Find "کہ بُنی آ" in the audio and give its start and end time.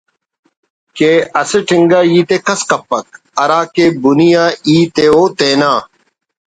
3.73-4.45